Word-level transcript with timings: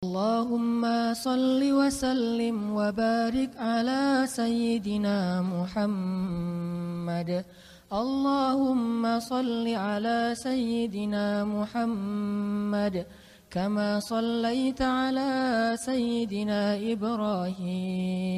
اللهم 0.00 1.12
صل 1.12 1.60
وسلم 1.60 2.56
وبارك 2.72 3.52
على 3.60 4.24
سيدنا 4.24 5.44
محمد. 5.44 7.44
اللهم 7.92 9.02
صل 9.20 9.66
على 9.68 10.32
سيدنا 10.34 11.44
محمد 11.44 13.06
كما 13.50 14.00
صليت 14.00 14.82
على 14.82 15.76
سيدنا 15.76 16.80
إبراهيم. 16.92 18.30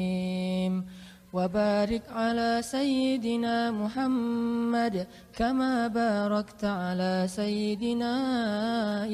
وبارك 1.33 2.03
على 2.11 2.61
سيدنا 2.61 3.71
محمد 3.71 5.07
كما 5.33 5.87
باركت 5.87 6.65
على 6.65 7.27
سيدنا 7.27 8.13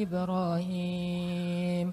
إبراهيم. 0.02 1.92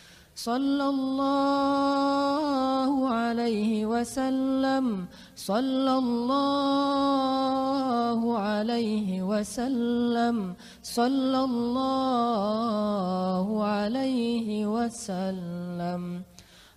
صلى 0.45 0.89
الله 0.89 3.09
عليه 3.09 3.85
وسلم. 3.85 5.05
صلى 5.35 5.97
الله 5.97 8.39
عليه 8.39 9.21
وسلم. 9.21 10.55
صلى 10.83 11.39
الله 11.45 13.65
عليه 13.65 14.65
وسلم. 14.65 16.21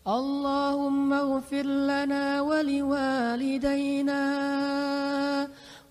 اللهم 0.09 1.13
اغفر 1.13 1.65
لنا 1.65 2.41
ولوالدينا 2.41 4.25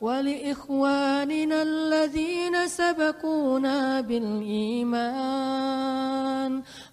ولإخواننا 0.01 1.61
الذين 1.61 2.67
سبقونا 2.67 4.01
بالإيمان. 4.01 5.63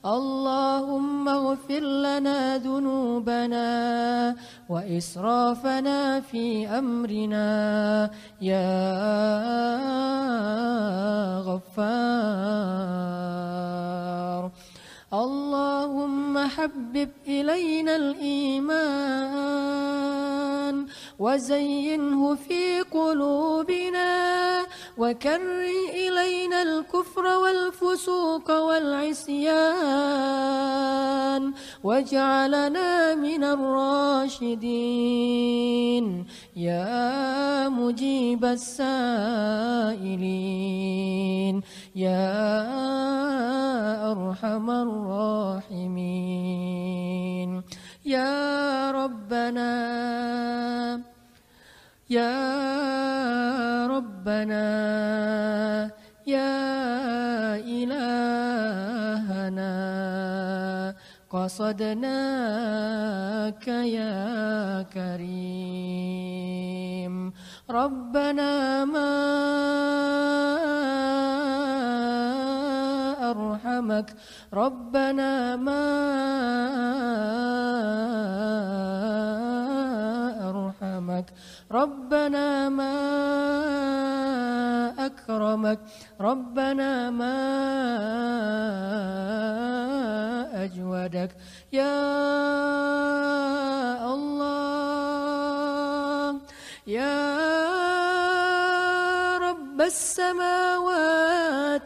اللهم 0.06 1.28
اغفر 1.28 1.80
لنا 1.80 2.56
ذنوبنا 2.56 4.36
وإسرافنا 4.68 6.20
في 6.20 6.66
أمرنا. 6.66 8.10
يا 8.40 8.80
غفار. 11.40 12.40
اللهم 15.12 16.38
حبب 16.38 17.10
إلينا 17.28 17.96
الإيمان 17.96 19.20
وزينه 21.18 22.34
في 22.34 22.80
قلوبنا 22.80 23.89
وكر 25.00 25.64
إلينا 25.96 26.62
الكفر 26.62 27.24
والفسوق 27.24 28.50
والعصيان 28.50 29.52
واجعلنا 31.84 33.14
من 33.14 33.44
الراشدين. 33.44 34.66
يا 36.56 37.68
مجيب 37.68 38.44
السائلين. 38.44 39.24
يا 41.96 42.36
أرحم 44.12 44.70
الراحمين. 44.70 46.20
يا 48.04 48.90
ربنا 48.90 49.72
يا 52.10 52.99
ربنا 54.20 54.68
يا 56.26 57.56
إلهنا 57.56 58.04
قصدناك 61.30 62.48
يا 63.68 64.82
كريم 64.92 66.12
ربنا 67.70 68.84
ما 68.84 69.10
أرحمك 73.30 74.08
ربنا 74.52 75.56
ما 75.56 75.84
أرحمك 80.50 81.32
ربنا 81.70 82.68
ما 82.68 83.29
أكرمك. 85.30 85.78
ربنا 86.20 87.10
ما 87.10 87.36
أجودك. 90.64 91.30
يا 91.72 91.94
الله 94.14 94.80
يا 96.86 97.22
رب 99.38 99.80
السماوات 99.80 100.72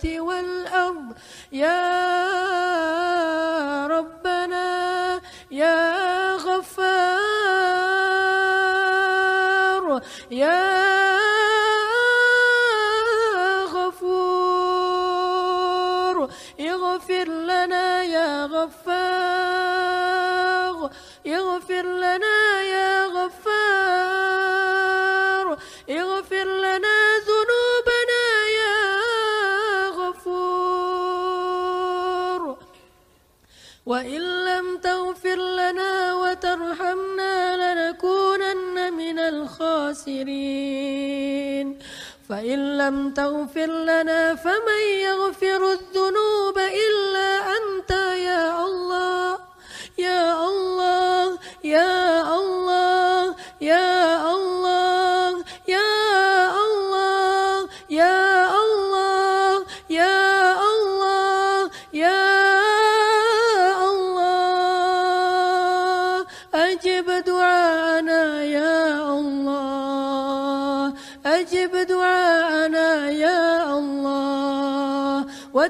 والأرض. 0.06 1.12
يا 1.52 1.86
ربنا 3.86 5.20
يا 5.50 6.03
غفور 16.24 16.30
اغفر 16.60 17.24
لنا 17.24 18.02
يا 18.02 18.46
غفار. 18.46 19.64
اغفر 21.26 21.82
لنا 21.82 22.62
يا 22.62 23.06
غفار. 23.06 24.34
اغفر 25.90 26.44
لنا 26.44 27.18
ذنوبنا 27.18 28.46
يا 28.60 28.78
غفور. 29.88 30.34
وإن 33.86 34.43
الخاسرين 39.90 41.78
فإن 42.28 42.78
لم 42.78 43.10
تغفر 43.10 43.66
لنا 43.66 44.34
فمن 44.34 44.82
يغفر 45.00 45.72
الذنوب 45.72 46.58
إلا 46.58 47.56
أنت 47.56 47.90
يا 47.90 48.66
الله. 48.66 49.38
يا 49.98 50.48
الله 50.48 51.38
يا 51.64 52.22
الله 52.38 53.34
يا 53.60 54.32
الله 54.34 55.44
يا 55.68 55.92
الله 56.66 57.68
يا 57.90 58.50
الله 58.64 59.64
يا 59.90 60.52
الله 60.72 61.70
يا 61.92 62.22
الله. 63.90 64.34
أجب 66.54 67.06
دعاءنا 67.26 67.33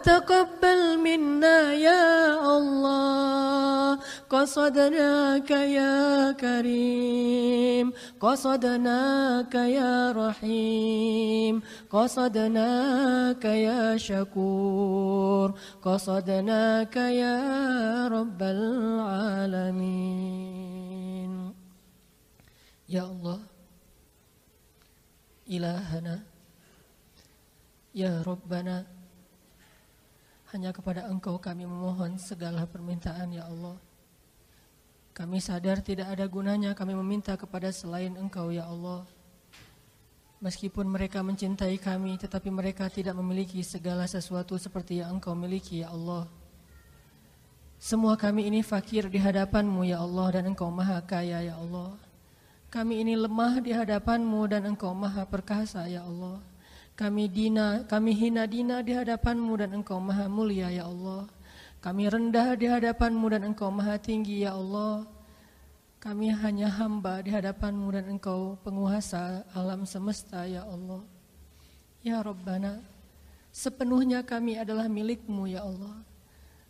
وتقبل 0.05 1.01
منا 1.01 1.73
يا 1.73 2.37
الله. 2.59 3.97
قصدناك 4.29 5.51
يا 5.51 6.33
كريم. 6.33 7.93
قصدناك 8.21 9.55
يا 9.55 10.13
رحيم. 10.13 11.63
قصدناك 11.91 13.45
يا 13.45 13.97
شكور. 13.97 15.55
قصدناك 15.81 16.97
يا 16.97 17.41
رب 18.09 18.43
العالمين. 18.43 19.73
يا 22.93 23.03
الله 23.09 23.41
إلهنا 25.49 26.35
Ya 27.95 28.27
Rabbana 28.27 28.94
Hanya 30.55 30.71
kepada 30.71 31.11
Engkau 31.11 31.35
kami 31.43 31.67
memohon 31.67 32.15
segala 32.15 32.63
permintaan 32.63 33.35
ya 33.35 33.51
Allah 33.51 33.75
Kami 35.11 35.43
sadar 35.43 35.83
tidak 35.83 36.15
ada 36.15 36.31
gunanya 36.31 36.79
kami 36.79 36.95
meminta 36.95 37.35
kepada 37.35 37.75
selain 37.75 38.15
Engkau 38.15 38.55
ya 38.55 38.71
Allah 38.71 39.03
Meskipun 40.45 40.85
mereka 40.85 41.25
mencintai 41.25 41.81
kami, 41.81 42.21
tetapi 42.21 42.53
mereka 42.53 42.85
tidak 42.93 43.17
memiliki 43.17 43.65
segala 43.65 44.05
sesuatu 44.05 44.61
seperti 44.61 45.01
yang 45.01 45.17
Engkau 45.17 45.33
miliki, 45.33 45.81
ya 45.81 45.89
Allah. 45.89 46.29
Semua 47.81 48.13
kami 48.13 48.53
ini 48.53 48.61
fakir 48.61 49.09
di 49.09 49.17
hadapanmu, 49.17 49.89
ya 49.89 50.05
Allah, 50.05 50.37
dan 50.37 50.53
Engkau 50.53 50.69
maha 50.69 51.01
kaya, 51.01 51.41
ya 51.41 51.57
Allah. 51.57 51.97
Kami 52.69 53.01
ini 53.01 53.17
lemah 53.17 53.57
di 53.65 53.73
hadapanmu 53.73 54.41
dan 54.45 54.69
Engkau 54.69 54.93
maha 54.93 55.25
perkasa, 55.25 55.89
ya 55.89 56.05
Allah. 56.05 56.37
Kami 56.95 57.27
dina, 57.27 57.83
kami 57.91 58.15
hina 58.15 58.47
dina 58.47 58.79
di 58.83 58.95
hadapanmu 58.95 59.59
dan 59.59 59.71
Engkau 59.75 59.99
maha 59.99 60.31
mulia, 60.31 60.71
ya 60.71 60.87
Allah. 60.87 61.27
Kami 61.83 62.07
rendah 62.07 62.55
di 62.55 62.71
hadapanmu 62.71 63.27
dan 63.35 63.43
Engkau 63.51 63.69
maha 63.75 63.99
tinggi, 63.99 64.47
ya 64.47 64.55
Allah. 64.55 65.05
Kami 66.05 66.29
hanya 66.37 66.69
hamba 66.69 67.25
di 67.25 67.33
hadapanmu 67.33 67.89
dan 67.89 68.05
engkau 68.13 68.61
penguasa 68.61 69.41
alam 69.57 69.89
semesta 69.89 70.45
ya 70.45 70.61
Allah. 70.69 71.01
Ya 72.05 72.21
Rabbana, 72.21 72.85
sepenuhnya 73.49 74.21
kami 74.21 74.61
adalah 74.61 74.85
milikmu 74.85 75.49
ya 75.49 75.65
Allah. 75.65 76.05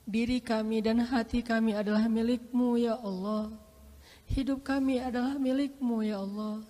Diri 0.06 0.38
kami 0.38 0.86
dan 0.86 1.02
hati 1.02 1.42
kami 1.42 1.74
adalah 1.74 2.06
milikmu 2.06 2.78
ya 2.78 2.94
Allah. 2.94 3.50
Hidup 4.30 4.62
kami 4.62 5.02
adalah 5.02 5.34
milikmu 5.34 6.06
ya 6.06 6.22
Allah. 6.22 6.62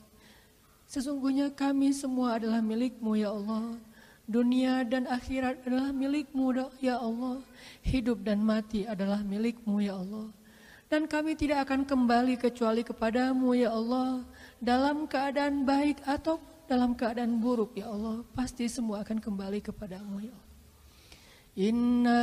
Sesungguhnya 0.94 1.50
kami 1.50 1.91
semua 1.91 2.38
adalah 2.38 2.62
milikmu 2.62 3.19
ya 3.19 3.35
Allah. 3.35 3.75
Dunia 4.31 4.87
dan 4.87 5.11
akhirat 5.11 5.67
adalah 5.67 5.91
milikmu 5.91 6.55
ya 6.79 7.02
Allah. 7.02 7.43
Hidup 7.82 8.23
dan 8.23 8.38
mati 8.46 8.87
adalah 8.87 9.19
milikmu 9.26 9.82
ya 9.82 9.99
Allah. 9.99 10.31
Dan 10.87 11.11
kami 11.11 11.35
tidak 11.35 11.67
akan 11.67 11.82
kembali 11.82 12.38
kecuali 12.38 12.87
kepadamu 12.87 13.58
ya 13.58 13.75
Allah. 13.75 14.23
Dalam 14.62 15.11
keadaan 15.11 15.67
baik 15.67 15.99
atau 16.06 16.38
dalam 16.70 16.94
keadaan 16.94 17.43
buruk 17.43 17.75
ya 17.75 17.91
Allah. 17.91 18.23
Pasti 18.31 18.70
semua 18.70 19.02
akan 19.02 19.19
kembali 19.19 19.67
kepadamu 19.67 20.23
ya 20.23 20.31
Allah. 20.31 20.55
Inna 21.58 22.23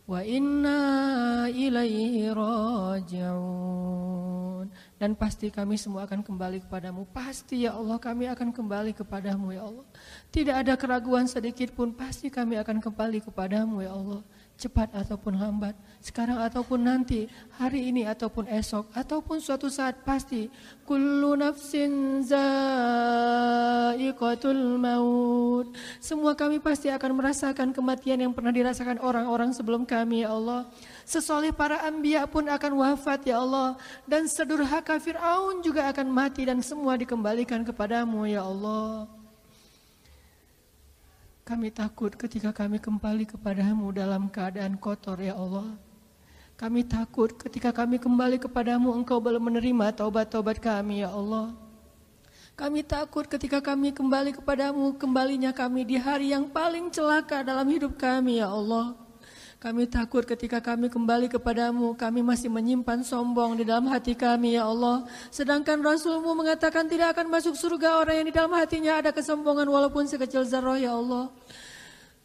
Wa 0.09 0.25
inna 0.25 1.45
ilaihi 1.53 2.33
raji'un 2.33 3.69
dan 4.99 5.15
pasti 5.15 5.47
kami 5.47 5.79
semua 5.79 6.03
akan 6.03 6.19
kembali 6.19 6.67
kepadamu. 6.67 7.07
Pasti 7.15 7.63
ya 7.63 7.79
Allah 7.79 7.95
kami 7.95 8.27
akan 8.27 8.51
kembali 8.51 8.91
kepadamu 8.91 9.55
ya 9.55 9.63
Allah. 9.63 9.87
Tidak 10.27 10.51
ada 10.51 10.75
keraguan 10.75 11.23
sedikit 11.23 11.71
pun 11.71 11.95
pasti 11.95 12.27
kami 12.27 12.59
akan 12.59 12.83
kembali 12.83 13.23
kepadamu 13.23 13.79
ya 13.79 13.95
Allah. 13.95 14.21
Cepat 14.59 14.91
ataupun 14.91 15.39
lambat, 15.39 15.71
sekarang 16.03 16.43
ataupun 16.43 16.83
nanti, 16.83 17.31
hari 17.55 17.87
ini 17.95 18.03
ataupun 18.03 18.43
esok, 18.51 18.91
ataupun 18.91 19.39
suatu 19.39 19.71
saat 19.71 20.03
pasti. 20.03 20.51
Kullu 20.83 21.39
nafsin 21.39 22.19
za'iqatul 22.27 22.75
maut. 24.75 25.71
Semua 26.03 26.35
kami 26.35 26.59
pasti 26.59 26.91
akan 26.91 27.23
merasakan 27.23 27.71
kematian 27.71 28.19
yang 28.19 28.35
pernah 28.35 28.51
dirasakan 28.51 28.99
orang-orang 28.99 29.55
sebelum 29.55 29.87
kami 29.87 30.27
ya 30.27 30.35
Allah. 30.35 30.67
Sesoleh 31.07 31.55
para 31.55 31.79
ambia 31.87 32.27
pun 32.27 32.43
akan 32.43 32.83
wafat 32.83 33.31
ya 33.31 33.39
Allah. 33.39 33.79
Dan 34.03 34.27
sedurhaka 34.27 34.99
Fir'aun 34.99 35.63
juga 35.63 35.87
akan 35.87 36.11
mati 36.11 36.43
dan 36.43 36.59
semua 36.59 36.99
dikembalikan 36.99 37.63
kepadamu 37.63 38.27
ya 38.27 38.43
Allah. 38.43 39.18
Kami 41.49 41.73
takut 41.73 42.13
ketika 42.13 42.53
kami 42.53 42.77
kembali 42.77 43.25
kepadamu 43.25 43.89
dalam 43.89 44.29
keadaan 44.29 44.77
kotor 44.77 45.17
ya 45.17 45.33
Allah. 45.33 45.65
Kami 46.53 46.85
takut 46.85 47.33
ketika 47.41 47.73
kami 47.73 47.97
kembali 47.97 48.37
kepadamu 48.37 48.93
engkau 48.93 49.17
belum 49.17 49.49
menerima 49.49 49.97
taubat-taubat 49.97 50.61
kami 50.61 51.01
ya 51.01 51.09
Allah. 51.09 51.57
Kami 52.53 52.85
takut 52.85 53.25
ketika 53.25 53.65
kami 53.65 53.89
kembali 53.89 54.37
kepadamu, 54.37 54.93
kembalinya 55.01 55.49
kami 55.49 55.89
di 55.89 55.97
hari 55.97 56.37
yang 56.37 56.53
paling 56.53 56.93
celaka 56.93 57.41
dalam 57.41 57.65
hidup 57.65 57.97
kami 57.97 58.45
ya 58.45 58.53
Allah. 58.53 58.93
Kami 59.59 59.91
takut 59.91 60.23
ketika 60.23 60.63
kami 60.63 60.87
kembali 60.87 61.27
kepadamu, 61.27 61.91
kami 61.99 62.23
masih 62.23 62.47
menyimpan 62.47 63.03
sombong 63.03 63.59
di 63.59 63.67
dalam 63.67 63.91
hati 63.91 64.15
kami, 64.15 64.55
ya 64.55 64.63
Allah. 64.63 65.03
Sedangkan 65.35 65.83
Rasulmu 65.83 66.31
mengatakan 66.31 66.87
tidak 66.87 67.11
akan 67.19 67.27
masuk 67.27 67.59
surga 67.59 67.99
orang 67.99 68.23
yang 68.23 68.27
di 68.31 68.35
dalam 68.39 68.55
hatinya 68.55 69.03
ada 69.03 69.11
kesombongan 69.11 69.67
walaupun 69.67 70.07
sekecil 70.07 70.47
zarah, 70.47 70.79
ya 70.79 70.95
Allah. 70.95 71.27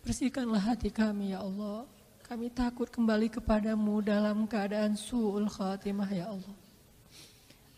Bersihkanlah 0.06 0.62
hati 0.62 0.94
kami, 0.94 1.34
ya 1.34 1.42
Allah. 1.42 1.90
Kami 2.22 2.54
takut 2.54 2.86
kembali 2.86 3.26
kepadamu 3.26 3.98
dalam 3.98 4.46
keadaan 4.46 4.94
su'ul 4.94 5.50
khatimah, 5.50 6.10
ya 6.14 6.30
Allah. 6.30 6.54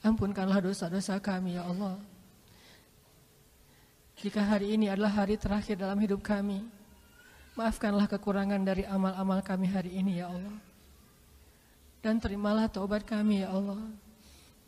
Ampunkanlah 0.05 0.61
dosa-dosa 0.61 1.17
kami, 1.17 1.56
ya 1.56 1.64
Allah. 1.64 1.97
Jika 4.20 4.44
hari 4.44 4.76
ini 4.76 4.93
adalah 4.93 5.25
hari 5.25 5.41
terakhir 5.41 5.81
dalam 5.81 5.97
hidup 5.97 6.20
kami, 6.20 6.61
Maafkanlah 7.56 8.05
kekurangan 8.05 8.61
dari 8.61 8.85
amal-amal 8.85 9.41
kami 9.41 9.73
hari 9.73 9.97
ini 9.97 10.20
ya 10.20 10.29
Allah. 10.29 10.61
Dan 12.05 12.20
terimalah 12.20 12.69
taubat 12.69 13.08
kami 13.08 13.41
ya 13.41 13.49
Allah. 13.49 13.81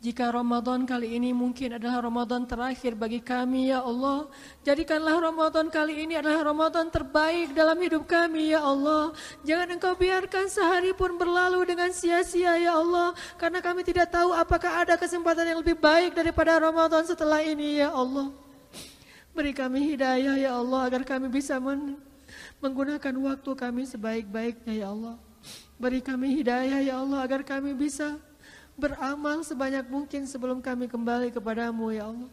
Jika 0.01 0.33
Ramadan 0.33 0.89
kali 0.89 1.13
ini 1.13 1.29
mungkin 1.29 1.77
adalah 1.77 2.01
Ramadan 2.01 2.49
terakhir 2.49 2.97
bagi 2.97 3.21
kami 3.21 3.69
ya 3.69 3.85
Allah. 3.85 4.25
Jadikanlah 4.65 5.21
Ramadan 5.21 5.69
kali 5.69 6.01
ini 6.01 6.17
adalah 6.17 6.49
Ramadan 6.49 6.89
terbaik 6.89 7.53
dalam 7.53 7.77
hidup 7.77 8.09
kami 8.09 8.57
ya 8.57 8.63
Allah. 8.65 9.13
Jangan 9.45 9.69
engkau 9.69 9.93
biarkan 9.93 10.49
sehari 10.49 10.89
pun 10.97 11.13
berlalu 11.13 11.61
dengan 11.69 11.93
sia-sia 11.93 12.57
ya 12.57 12.73
Allah. 12.73 13.13
Karena 13.37 13.61
kami 13.61 13.85
tidak 13.85 14.09
tahu 14.09 14.33
apakah 14.33 14.81
ada 14.81 14.97
kesempatan 14.97 15.45
yang 15.45 15.61
lebih 15.61 15.77
baik 15.77 16.17
daripada 16.17 16.57
Ramadan 16.57 17.05
setelah 17.05 17.45
ini 17.45 17.85
ya 17.85 17.93
Allah. 17.93 18.33
Beri 19.35 19.53
kami 19.53 19.93
hidayah 19.93 20.41
ya 20.41 20.51
Allah 20.57 20.89
agar 20.89 21.05
kami 21.05 21.29
bisa 21.29 21.61
men 21.61 22.08
menggunakan 22.57 23.15
waktu 23.21 23.51
kami 23.53 23.85
sebaik-baiknya 23.85 24.73
ya 24.81 24.87
Allah. 24.89 25.15
Beri 25.79 26.03
kami 26.03 26.35
hidayah 26.41 26.81
ya 26.83 26.95
Allah 26.99 27.23
agar 27.23 27.45
kami 27.45 27.71
bisa 27.71 28.19
beramal 28.75 29.45
sebanyak 29.47 29.87
mungkin 29.87 30.27
sebelum 30.27 30.59
kami 30.59 30.91
kembali 30.91 31.31
kepadamu 31.31 31.95
ya 31.95 32.11
Allah. 32.11 32.31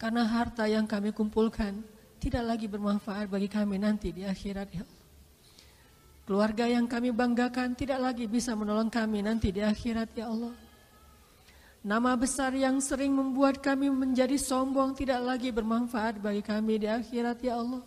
Karena 0.00 0.24
harta 0.24 0.64
yang 0.64 0.88
kami 0.88 1.12
kumpulkan 1.12 1.84
tidak 2.16 2.44
lagi 2.56 2.64
bermanfaat 2.68 3.28
bagi 3.28 3.52
kami 3.52 3.76
nanti 3.76 4.16
di 4.16 4.24
akhirat 4.24 4.68
ya 4.72 4.84
Allah. 4.84 5.00
Keluarga 6.24 6.64
yang 6.70 6.86
kami 6.88 7.12
banggakan 7.12 7.76
tidak 7.76 8.00
lagi 8.00 8.24
bisa 8.24 8.56
menolong 8.56 8.88
kami 8.88 9.20
nanti 9.20 9.52
di 9.52 9.60
akhirat 9.60 10.14
ya 10.16 10.32
Allah. 10.32 10.54
Nama 11.80 12.12
besar 12.16 12.52
yang 12.56 12.76
sering 12.80 13.12
membuat 13.12 13.60
kami 13.60 13.88
menjadi 13.88 14.36
sombong 14.36 14.92
tidak 14.96 15.20
lagi 15.24 15.48
bermanfaat 15.48 16.20
bagi 16.20 16.44
kami 16.44 16.84
di 16.84 16.88
akhirat 16.88 17.40
ya 17.40 17.56
Allah 17.56 17.80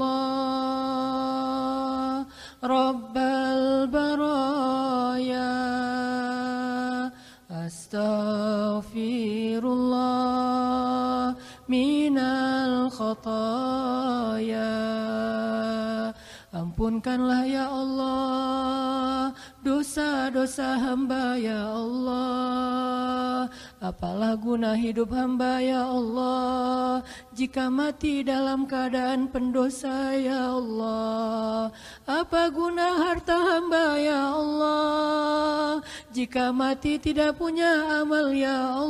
Ampunkanlah 16.81 17.45
ya 17.45 17.69
Allah 17.69 19.29
dosa-dosa 19.61 20.81
hamba 20.81 21.37
ya 21.37 21.77
Allah. 21.77 23.45
Apalah 23.81 24.37
guna 24.37 24.77
hidup 24.77 25.09
hamba 25.09 25.57
ya 25.57 25.89
Allah 25.89 27.01
Jika 27.33 27.65
mati 27.69 28.21
dalam 28.21 28.69
keadaan 28.69 29.25
pendosa 29.25 30.13
ya 30.17 30.53
Allah? 30.53 31.73
Apa 32.05 32.53
guna 32.53 33.01
harta 33.01 33.33
hamba 33.33 33.97
ya 33.97 34.37
Allah 34.37 35.81
Jika 36.13 36.53
mati 36.53 37.01
tidak 37.01 37.41
punya 37.41 38.01
amal 38.05 38.29
ya 38.33 38.57
Allah 38.57 38.80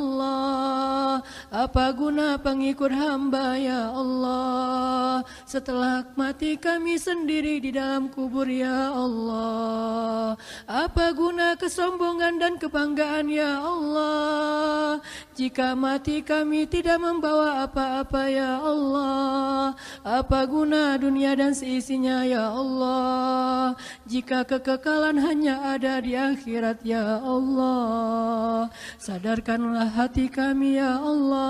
Apa 1.51 1.91
guna 1.91 2.39
pengikut 2.39 2.95
hamba 2.95 3.59
ya 3.59 3.91
Allah? 3.91 5.19
Setelah 5.43 6.07
mati 6.15 6.55
kami 6.55 6.95
sendiri 6.95 7.59
di 7.59 7.75
dalam 7.75 8.07
kubur 8.07 8.47
ya 8.47 8.87
Allah. 8.95 10.39
Apa 10.63 11.11
guna 11.11 11.59
kesombongan 11.59 12.39
dan 12.39 12.55
kebanggaan 12.55 13.27
ya 13.27 13.59
Allah? 13.59 15.03
Jika 15.35 15.75
mati 15.75 16.23
kami 16.23 16.71
tidak 16.71 17.03
membawa 17.03 17.67
apa-apa 17.67 18.31
ya 18.31 18.55
Allah. 18.55 19.75
Apa 20.07 20.47
guna 20.47 20.95
dunia 20.95 21.35
dan 21.35 21.51
seisinya 21.51 22.23
ya 22.23 22.47
Allah? 22.47 23.75
Jika 24.07 24.47
kekekalan 24.47 25.19
hanya 25.19 25.75
ada 25.75 25.99
di 25.99 26.15
akhirat 26.15 26.79
ya 26.87 27.19
Allah. 27.19 28.71
Sadarkanlah 28.95 29.91
hati 29.99 30.31
kami 30.31 30.79
ya 30.79 30.95
Allah 30.95 31.40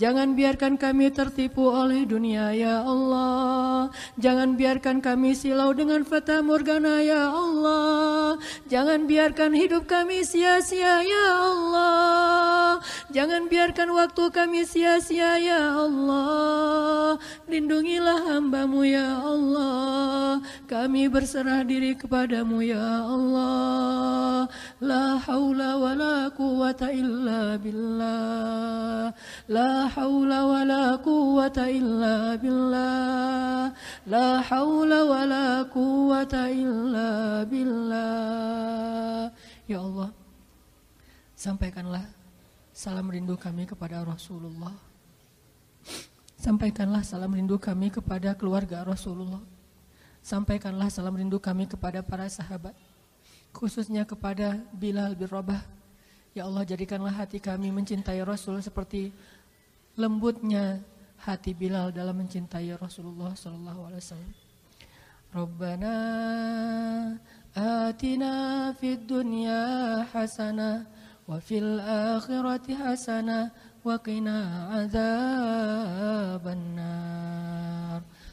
Jangan 0.00 0.34
biarkan 0.34 0.74
kami 0.80 1.14
tertipu 1.14 1.70
oleh 1.70 2.02
dunia 2.02 2.50
ya 2.56 2.82
Allah. 2.82 3.92
Jangan 4.18 4.58
biarkan 4.58 4.98
kami 4.98 5.36
silau 5.38 5.70
dengan 5.76 6.02
fata 6.02 6.42
morgana 6.42 6.98
ya 7.04 7.30
Allah. 7.30 8.40
Jangan 8.66 9.06
biarkan 9.06 9.54
hidup 9.54 9.86
kami 9.86 10.26
sia-sia 10.26 11.06
ya 11.06 11.26
Allah. 11.38 12.82
Jangan 13.14 13.46
biarkan 13.46 13.94
waktu 13.94 14.24
kami 14.34 14.66
sia-sia 14.66 15.38
ya 15.38 15.86
Allah. 15.86 17.20
Lindungilah 17.46 18.26
hambamu 18.26 18.82
ya 18.82 19.22
Allah 19.22 20.42
Kami 20.72 21.04
berserah 21.12 21.68
diri 21.68 21.92
kepadamu 21.92 22.64
ya 22.64 23.04
Allah 23.04 24.48
La 24.80 25.20
haula 25.20 25.76
wa 25.76 25.92
la 25.92 26.32
quwata 26.32 26.88
illa 26.88 27.60
billah 27.60 29.12
La 29.52 29.84
haula 29.92 30.48
wa 30.48 30.64
la 30.64 30.96
quwata 30.96 31.68
illa 31.68 32.40
billah 32.40 33.68
La 34.08 34.40
haula 34.40 35.04
wa 35.04 35.20
la 35.28 35.46
quwata 35.68 36.48
illa 36.48 37.44
billah 37.44 39.28
Ya 39.68 39.76
Allah 39.76 40.08
Sampaikanlah 41.36 42.08
salam 42.70 43.10
rindu 43.10 43.34
kami 43.34 43.66
kepada 43.66 44.00
Rasulullah. 44.06 44.70
Sampaikanlah 46.38 47.02
salam 47.02 47.34
rindu 47.34 47.58
kami 47.58 47.90
kepada 47.90 48.38
keluarga 48.38 48.86
Rasulullah. 48.86 49.51
Sampaikanlah 50.22 50.86
salam 50.86 51.18
rindu 51.18 51.42
kami 51.42 51.66
kepada 51.66 51.98
para 51.98 52.30
sahabat, 52.30 52.78
khususnya 53.50 54.06
kepada 54.06 54.62
Bilal 54.70 55.18
bin 55.18 55.26
Rabah. 55.26 55.66
Ya 56.30 56.46
Allah, 56.46 56.62
jadikanlah 56.62 57.10
hati 57.10 57.42
kami 57.42 57.74
mencintai 57.74 58.22
Rasul 58.22 58.62
seperti 58.62 59.10
lembutnya 59.98 60.78
hati 61.26 61.52
Bilal 61.58 61.90
dalam 61.90 62.22
mencintai 62.22 62.70
Rasulullah 62.78 63.34
Shallallahu 63.34 63.90
alaihi 63.90 64.00
wasallam. 64.00 64.32
Rabbana 65.32 65.96
atina 67.56 68.70
fid 68.78 69.08
dunya 69.08 70.04
hasana 70.12 70.86
wa 71.26 71.40
fil 71.42 71.80
akhirati 71.82 72.78
hasana 72.78 73.50
wa 73.82 73.96
qina 73.98 74.70
adzabannar. 76.30 77.31